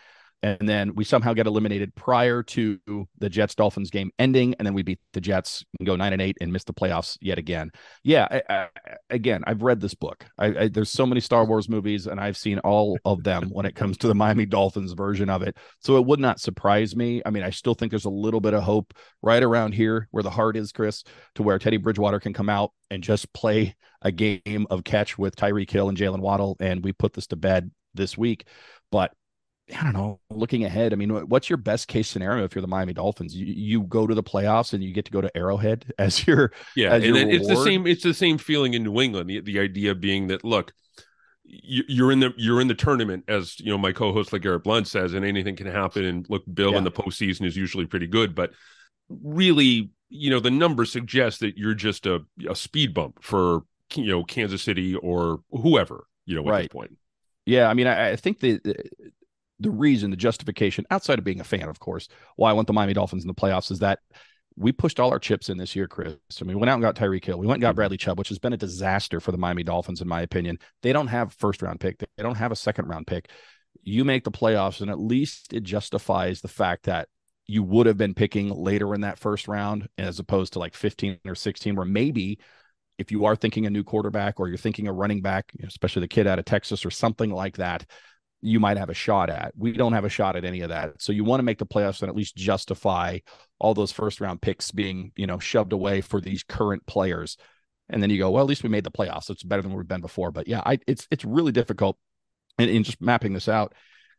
[0.43, 2.79] and then we somehow get eliminated prior to
[3.19, 6.23] the Jets Dolphins game ending, and then we beat the Jets and go nine and
[6.23, 7.71] eight and miss the playoffs yet again.
[8.05, 8.69] Yeah, I, I,
[9.11, 10.27] again, I've read this book.
[10.39, 13.75] I, there's so many Star Wars movies, and I've seen all of them when it
[13.75, 15.57] comes to the Miami Dolphins version of it.
[15.81, 17.23] So it would not surprise me.
[17.25, 20.23] I mean, I still think there's a little bit of hope right around here where
[20.23, 21.03] the heart is, Chris,
[21.37, 25.35] to where Teddy Bridgewater can come out and just play a game of catch with
[25.35, 28.47] Tyreek Hill and Jaylen Waddle, and we put this to bed this week.
[28.93, 29.13] But
[29.75, 32.69] I don't know, looking ahead, I mean, what's your best case scenario if you're the
[32.69, 33.35] Miami Dolphins?
[33.35, 36.53] You, you go to the playoffs and you get to go to Arrowhead as your
[36.77, 37.87] yeah, as and it's the same.
[37.87, 39.29] It's the same feeling in New England.
[39.29, 40.73] The, the idea being that look,
[41.43, 44.87] you're in the you're in the tournament as you know my co-host like Garrett Blunt
[44.87, 46.05] says, and anything can happen.
[46.05, 46.79] And look, Bill yeah.
[46.79, 48.53] in the postseason is usually pretty good, but
[49.09, 53.63] really, you know, the numbers suggest that you're just a, a speed bump for
[53.95, 56.63] you know Kansas City or whoever you know at right.
[56.63, 56.97] this point.
[57.47, 59.09] Yeah, I mean, I, I think the, the uh,
[59.61, 62.93] reason, the justification, outside of being a fan, of course, why I want the Miami
[62.93, 64.01] Dolphins in the playoffs is that
[64.57, 66.17] we pushed all our chips in this year, Chris.
[66.41, 67.39] I mean, we went out and got Tyreek Hill.
[67.39, 67.77] We went and got mm-hmm.
[67.77, 70.59] Bradley Chubb, which has been a disaster for the Miami Dolphins, in my opinion.
[70.83, 71.99] They don't have first round pick.
[71.99, 73.31] They don't have a second round pick.
[73.83, 77.09] You make the playoffs, and at least it justifies the fact that
[77.47, 81.19] you would have been picking later in that first round as opposed to like 15
[81.27, 82.39] or 16, where maybe
[82.99, 86.09] if you are thinking a new quarterback or you're thinking a running back, especially the
[86.09, 87.85] kid out of Texas or something like that,
[88.43, 89.53] you might have a shot at.
[89.57, 91.01] We don't have a shot at any of that.
[91.01, 93.19] So you want to make the playoffs and at least justify
[93.59, 97.37] all those first round picks being, you know, shoved away for these current players.
[97.89, 99.25] And then you go, well, at least we made the playoffs.
[99.25, 100.31] So it's better than we've been before.
[100.31, 101.97] But yeah, I, it's it's really difficult.
[102.59, 103.75] And in just mapping this out,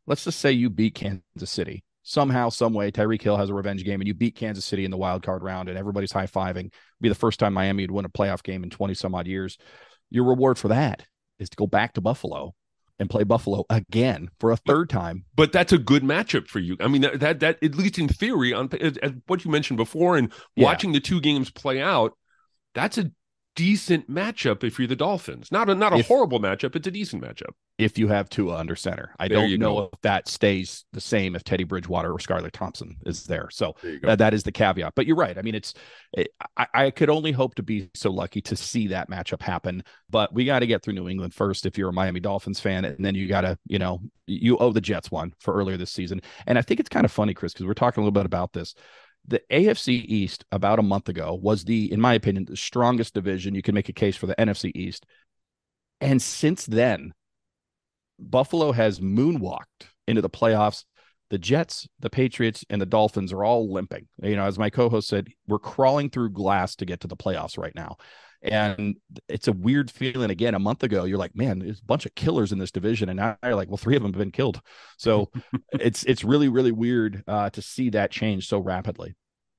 [0.06, 2.92] let's just say you beat Kansas City somehow, some way.
[2.92, 5.44] Tyreek Hill has a revenge game, and you beat Kansas City in the wild card
[5.44, 6.72] round, and everybody's high fiving.
[7.02, 9.58] Be the first time Miami would win a playoff game in twenty some odd years.
[10.10, 11.06] Your reward for that
[11.40, 12.56] is to go back to Buffalo
[13.00, 15.26] and play Buffalo again for a third time.
[15.36, 16.78] But that's a good matchup for you.
[16.80, 19.78] I mean, that that, that at least in theory, on as, as what you mentioned
[19.78, 20.66] before, and yeah.
[20.66, 22.18] watching the two games play out,
[22.74, 23.12] that's a
[23.58, 25.52] decent matchup if you're the Dolphins.
[25.52, 26.76] Not a not a if, horrible matchup.
[26.76, 27.56] It's a decent matchup.
[27.80, 29.90] If you have Tua under center, I there don't know go.
[29.92, 33.50] if that stays the same if Teddy Bridgewater or Skylar Thompson is there.
[33.52, 34.94] So there that, that is the caveat.
[34.96, 35.38] But you're right.
[35.38, 35.74] I mean, it's
[36.14, 39.84] it, I, I could only hope to be so lucky to see that matchup happen.
[40.10, 42.86] But we got to get through New England first if you're a Miami Dolphins fan,
[42.86, 45.92] and then you got to you know you owe the Jets one for earlier this
[45.92, 46.22] season.
[46.46, 48.54] And I think it's kind of funny, Chris, because we're talking a little bit about
[48.54, 48.76] this
[49.28, 53.56] the AFC East about a month ago was the, in my opinion, the strongest division.
[53.56, 55.06] You can make a case for the NFC East.
[56.00, 57.14] And since then,
[58.20, 60.86] Buffalo has moonwalked into the playoffs.
[61.30, 64.08] The Jets, the Patriots, and the Dolphins are all limping.
[64.22, 67.58] You know, as my co-host said, we're crawling through glass to get to the playoffs
[67.58, 67.98] right now.
[68.42, 68.96] And
[69.28, 70.30] it's a weird feeling.
[70.30, 73.10] Again, a month ago, you're like, man, there's a bunch of killers in this division,
[73.10, 74.62] and now you're like, well, three of them have been killed.
[74.98, 75.32] So
[75.74, 79.16] it's it's really really weird uh, to see that change so rapidly.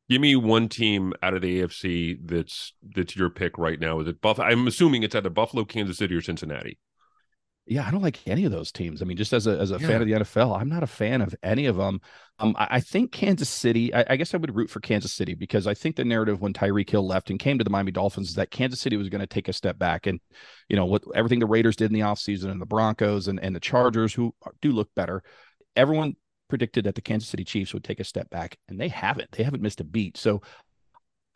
[0.08, 4.00] Give me one team out of the AFC that's that's your pick right now.
[4.00, 4.46] Is it Buffalo?
[4.46, 6.78] I'm assuming it's either Buffalo, Kansas City, or Cincinnati.
[7.70, 9.02] Yeah, I don't like any of those teams.
[9.02, 9.86] I mean, just as a as a Yeah.
[9.88, 12.00] fan of the NFL, I'm not a fan of any of them.
[12.38, 13.92] Um, I, I think Kansas City.
[13.92, 16.54] I, I guess I would root for Kansas City because I think the narrative when
[16.54, 19.20] Tyreek Hill left and came to the Miami Dolphins is that Kansas City was going
[19.20, 20.18] to take a step back, and
[20.70, 23.54] you know what everything the Raiders did in the offseason and the Broncos and and
[23.54, 25.22] the Chargers who do look better.
[25.76, 26.16] Everyone
[26.48, 29.30] predicted that the Kansas City Chiefs would take a step back, and they haven't.
[29.32, 30.16] They haven't missed a beat.
[30.16, 30.40] So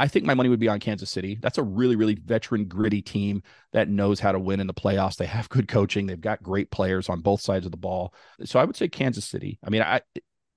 [0.03, 1.39] I think my money would be on Kansas City.
[1.41, 3.41] That's a really, really veteran, gritty team
[3.73, 5.15] that knows how to win in the playoffs.
[5.15, 6.07] They have good coaching.
[6.07, 8.13] They've got great players on both sides of the ball.
[8.45, 9.61] So I would say Kansas City.
[9.65, 10.01] I mean, I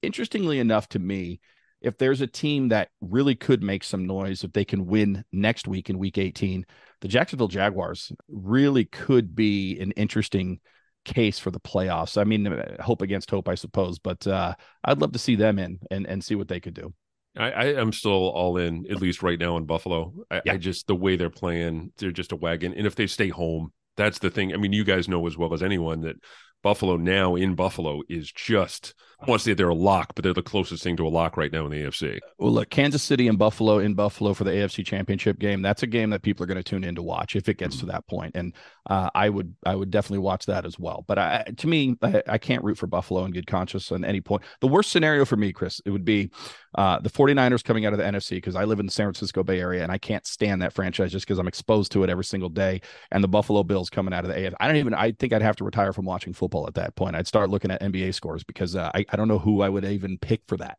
[0.02, 1.42] interestingly enough to me,
[1.80, 5.68] if there's a team that really could make some noise if they can win next
[5.68, 6.66] week in week 18,
[7.02, 10.60] the Jacksonville Jaguars really could be an interesting
[11.04, 12.20] case for the playoffs.
[12.20, 15.82] I mean, hope against hope, I suppose, but uh, I'd love to see them in
[15.92, 16.96] and, and see what they could do.
[17.38, 20.14] I, I am still all in, at least right now in Buffalo.
[20.32, 20.54] I, Yeah.
[20.54, 22.74] I just the way they're playing, they're just a wagon.
[22.74, 24.54] And if they stay home, that's the thing.
[24.54, 26.18] I mean, you guys know as well as anyone that
[26.66, 30.34] Buffalo now in Buffalo is just I want to say they're a lock, but they're
[30.34, 32.20] the closest thing to a lock right now in the AFC.
[32.38, 35.62] Well, look, Kansas City and Buffalo in Buffalo for the AFC Championship game.
[35.62, 37.76] That's a game that people are going to tune in to watch if it gets
[37.76, 37.82] hmm.
[37.82, 38.36] to that point.
[38.36, 38.54] And
[38.88, 41.04] uh, I would, I would definitely watch that as well.
[41.08, 44.22] But I, to me, I, I can't root for Buffalo in good conscience on any
[44.22, 44.44] point.
[44.62, 46.30] The worst scenario for me, Chris, it would be
[46.76, 49.44] uh, the 49ers coming out of the NFC because I live in the San Francisco
[49.44, 52.26] Bay Area and I can't stand that franchise just because I'm exposed to it every
[52.26, 52.82] single day.
[53.12, 54.54] And the Buffalo Bills coming out of the AFC.
[54.60, 57.16] I don't even, I think I'd have to retire from watching football at that point.
[57.16, 59.86] I'd start looking at NBA scores because uh, I, I don't know who I would
[59.86, 60.78] even pick for that.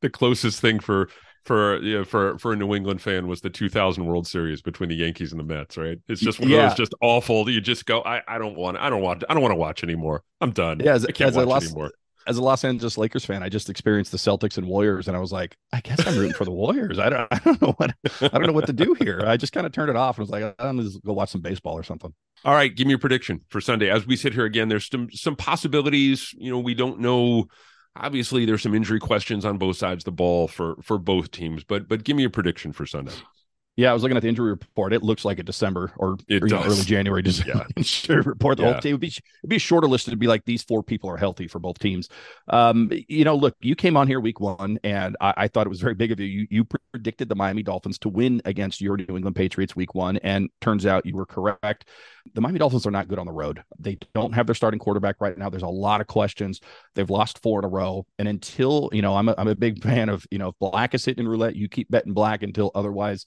[0.00, 1.08] The closest thing for
[1.44, 4.88] for you know, for for a New England fan was the 2000 World Series between
[4.88, 5.76] the Yankees and the Mets.
[5.76, 5.98] Right?
[6.08, 7.48] It's just one of those just awful.
[7.50, 9.82] You just go, I, I don't want, I don't want, I don't want to watch
[9.82, 10.22] anymore.
[10.40, 10.80] I'm done.
[10.80, 11.90] Yeah, as- I can't as watch lost- anymore.
[12.28, 15.20] as a Los Angeles Lakers fan, I just experienced the Celtics and Warriors, and I
[15.20, 17.00] was like, I guess I'm rooting for the Warriors.
[17.00, 19.22] I don't, I don't know what, I don't know what to do here.
[19.26, 21.30] I just kind of turned it off and was like, I'm gonna just go watch
[21.30, 22.14] some baseball or something.
[22.44, 23.90] All right, give me a prediction for Sunday.
[23.90, 26.32] As we sit here again, there's some some possibilities.
[26.38, 27.46] You know, we don't know.
[27.94, 31.64] Obviously, there's some injury questions on both sides of the ball for for both teams.
[31.64, 33.26] But but give me a prediction for Sunday.
[33.74, 34.92] Yeah, I was looking at the injury report.
[34.92, 37.64] It looks like a December or, or, know, early January just Yeah.
[37.76, 38.58] injury report.
[38.58, 38.72] The Yeah.
[38.72, 40.08] whole team would be it'd be a shorter list.
[40.08, 42.10] It'd be like these four people are healthy for both teams.
[42.48, 45.70] Um, you know, look, you came on here week one, and I, I thought it
[45.70, 46.26] was very big of you.
[46.26, 50.18] You you predicted the Miami Dolphins to win against your New England Patriots week one,
[50.18, 51.88] and turns out you were correct.
[52.34, 53.62] The Miami Dolphins are not good on the road.
[53.78, 55.48] They don't have their starting quarterback right now.
[55.48, 56.60] There's a lot of questions.
[56.94, 59.82] They've lost four in a row, and until you know, I'm a, I'm a big
[59.82, 63.24] fan of you know, if black is hitting roulette, you keep betting black until otherwise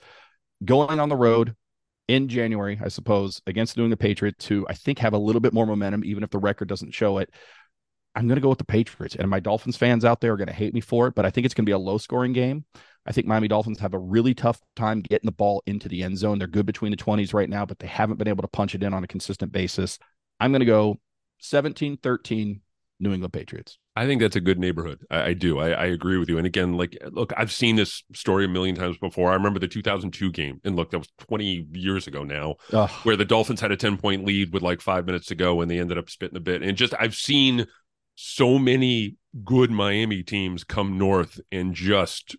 [0.63, 1.55] going on the road
[2.07, 5.41] in January, I suppose, against the New England Patriots, who I think have a little
[5.41, 7.29] bit more momentum, even if the record doesn't show it.
[8.15, 9.15] I'm going to go with the Patriots.
[9.15, 11.29] And my Dolphins fans out there are going to hate me for it, but I
[11.29, 12.63] think it's going to be a low scoring game.
[13.05, 16.17] I think Miami Dolphins have a really tough time getting the ball into the end
[16.17, 16.39] zone.
[16.39, 18.83] They're good between the 20s right now, but they haven't been able to punch it
[18.83, 19.99] in on a consistent basis.
[20.39, 20.99] I'm going to go
[21.39, 22.61] 17 13
[22.99, 23.77] New England Patriots.
[23.97, 25.05] I think that's a good neighborhood.
[25.09, 25.59] I, I do.
[25.59, 26.37] I, I agree with you.
[26.37, 29.31] And again, like, look, I've seen this story a million times before.
[29.31, 32.89] I remember the 2002 game, and look, that was 20 years ago now, Ugh.
[33.03, 35.71] where the Dolphins had a 10 point lead with like five minutes to go, and
[35.71, 36.61] they ended up spitting a bit.
[36.61, 37.67] And just, I've seen
[38.15, 42.35] so many good Miami teams come north and just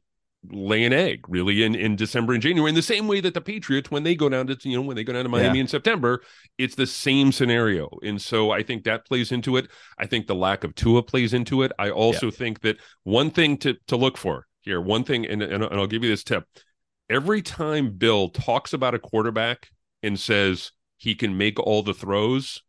[0.51, 2.69] lay an egg really in in December and January.
[2.69, 4.97] In the same way that the Patriots when they go down to you know when
[4.97, 6.23] they go down to Miami in September
[6.59, 7.89] it's the same scenario.
[8.03, 9.69] And so I think that plays into it.
[9.99, 11.73] I think the lack of Tua plays into it.
[11.79, 15.63] I also think that one thing to to look for here one thing and, and,
[15.63, 16.45] and I'll give you this tip.
[17.09, 19.69] Every time Bill talks about a quarterback
[20.03, 22.63] and says he can make all the throws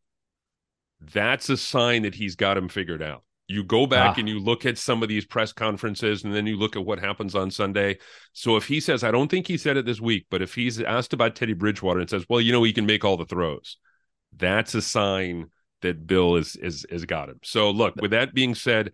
[1.13, 4.19] that's a sign that he's got him figured out you go back Ah.
[4.19, 6.99] and you look at some of these press conferences and then you look at what
[6.99, 7.97] happens on Sunday.
[8.33, 10.81] So if he says, I don't think he said it this week, but if he's
[10.81, 13.77] asked about Teddy Bridgewater and says, well, you know, he can make all the throws,
[14.35, 15.49] that's a sign
[15.81, 17.39] that Bill is is has got him.
[17.43, 18.91] So look, with that being said,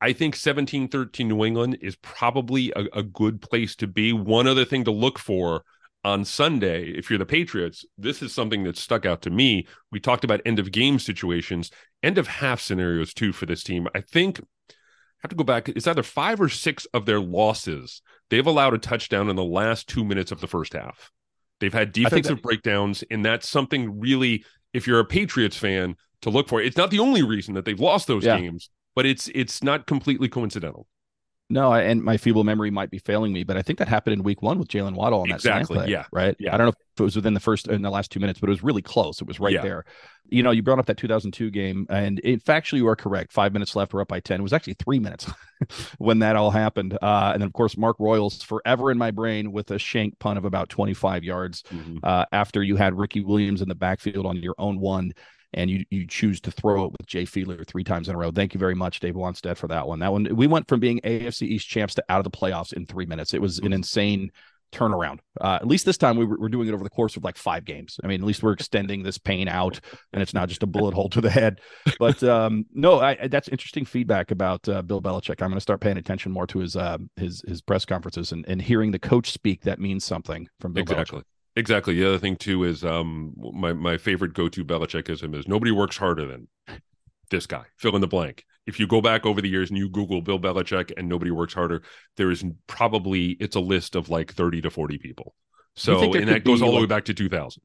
[0.00, 4.12] I think 17-13 New England is probably a, a good place to be.
[4.12, 5.62] One other thing to look for
[6.06, 9.66] on Sunday, if you're the Patriots, this is something that stuck out to me.
[9.90, 13.88] We talked about end of game situations, end of half scenarios too for this team.
[13.92, 14.74] I think I
[15.22, 15.68] have to go back.
[15.68, 18.02] It's either five or six of their losses.
[18.30, 21.10] They've allowed a touchdown in the last two minutes of the first half.
[21.58, 26.30] They've had defensive that- breakdowns, and that's something really, if you're a Patriots fan, to
[26.30, 26.62] look for.
[26.62, 28.38] It's not the only reason that they've lost those Yeah.
[28.38, 30.86] games, but it's it's not completely coincidental.
[31.48, 34.14] No, I- and my feeble memory might be failing me, but I think that happened
[34.14, 36.34] in week one with Jaylen Waddle on that Exactly, play, yeah, right.
[36.40, 36.52] yeah.
[36.52, 38.48] I don't know if it was within the first in the last two minutes, but
[38.48, 39.20] it was really close.
[39.20, 39.62] It was right Yeah.
[39.62, 39.84] there.
[40.28, 43.32] You know, you brought up that 2002 game, and factually, you are correct.
[43.32, 44.40] Five minutes left, we're up by ten.
[44.40, 45.30] It was actually three minutes
[45.98, 46.98] when that all happened.
[47.00, 50.38] Uh, and then, of course, Mark Royals forever in my brain with a shank punt
[50.38, 52.00] of about 25 yards Mhm.
[52.02, 55.12] uh, after you had Ricky Williams in the backfield on your own one.
[55.56, 58.30] And you you choose to throw it with Jay Fiedler three times in a row.
[58.30, 59.98] Thank you very much, Dave Wannstedt, for that one.
[59.98, 62.86] That one we went from being AFC East champs to out of the playoffs in
[62.86, 63.34] three minutes.
[63.34, 64.30] It was an insane
[64.72, 65.20] turnaround.
[65.40, 67.36] Uh, at least this time we were, we're doing it over the course of like
[67.36, 67.98] five games.
[68.02, 69.80] I mean, at least we're extending this pain out,
[70.12, 71.60] and it's not just a bullet hole to the head.
[71.98, 75.40] But um, no, I, that's interesting feedback about uh, Bill Belichick.
[75.40, 78.44] I'm going to start paying attention more to his uh, his his press conferences and,
[78.46, 79.62] and hearing the coach speak.
[79.62, 81.20] That means something from Bill exactly.
[81.20, 81.35] Belichick.
[81.56, 81.94] Exactly.
[81.94, 85.96] The other thing too is um my my favorite go to Belichickism is nobody works
[85.96, 86.48] harder than
[87.30, 87.64] this guy.
[87.78, 88.44] Fill in the blank.
[88.66, 91.54] If you go back over the years and you Google Bill Belichick and nobody works
[91.54, 91.82] harder,
[92.16, 95.34] there is probably it's a list of like thirty to forty people.
[95.76, 97.62] So and that goes all the way back to two thousand.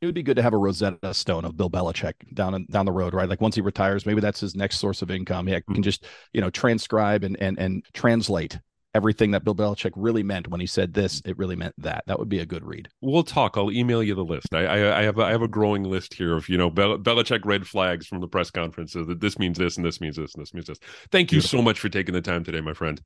[0.00, 2.92] It would be good to have a Rosetta Stone of Bill Belichick down down the
[2.92, 3.28] road, right?
[3.28, 5.48] Like once he retires, maybe that's his next source of income.
[5.48, 8.58] Yeah, he can just you know transcribe and and and translate
[8.94, 12.04] everything that Bill Belichick really meant when he said this, it really meant that.
[12.06, 12.88] That would be a good read.
[13.00, 13.56] We'll talk.
[13.56, 14.52] I'll email you the list.
[14.52, 16.98] I I, I have a, I have a growing list here of you know Bel-
[16.98, 20.34] Belichick red flags from the press conferences that this means this and this means this
[20.34, 20.78] and this means this.
[21.10, 21.58] Thank you Beautiful.
[21.58, 23.00] so much for taking the time today, my friend.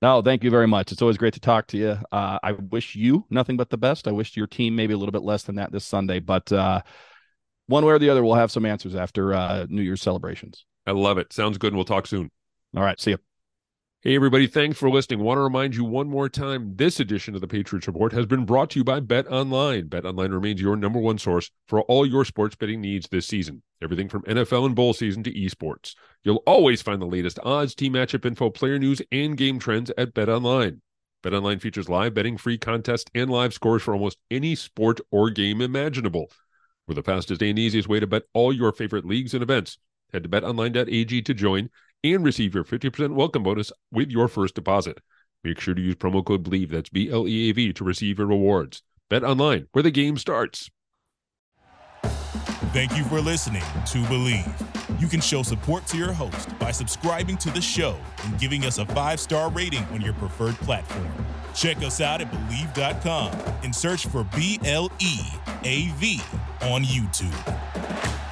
[0.00, 0.90] No, thank you very much.
[0.90, 1.96] It's always great to talk to you.
[2.10, 4.08] Uh, I wish you nothing but the best.
[4.08, 6.82] I wish your team maybe a little bit less than that this Sunday, but uh,
[7.68, 10.64] one way or the other, we'll have some answers after uh, New Year's celebrations.
[10.88, 11.32] I love it.
[11.32, 12.32] Sounds good, and we'll talk soon.
[12.76, 13.18] All right, see you.
[14.04, 15.20] Hey, everybody, thanks for listening.
[15.20, 18.44] Want to remind you one more time this edition of the Patriots Report has been
[18.44, 19.86] brought to you by Bet Online.
[19.86, 23.62] Bet Online remains your number one source for all your sports betting needs this season.
[23.80, 25.94] Everything from NFL and bowl season to esports.
[26.24, 30.14] You'll always find the latest odds, team matchup info, player news, and game trends at
[30.14, 30.82] Bet Online.
[31.22, 35.30] Bet Online features live betting, free contests, and live scores for almost any sport or
[35.30, 36.28] game imaginable.
[36.88, 39.78] We're the fastest and easiest way to bet all your favorite leagues and events.
[40.12, 41.70] Head to betonline.ag to join
[42.04, 44.98] and receive your 50% welcome bonus with your first deposit.
[45.44, 48.18] Make sure to use promo code BLEAV, that's B L E A V, to receive
[48.18, 48.82] your rewards.
[49.10, 50.70] Bet online, where the game starts.
[52.72, 55.00] Thank you for listening to Bleav.
[55.00, 58.78] You can show support to your host by subscribing to the show and giving us
[58.78, 61.10] a five star rating on your preferred platform.
[61.54, 65.18] Check us out at Bleav.com and search for B L E
[65.64, 66.20] A V
[66.62, 68.31] on YouTube.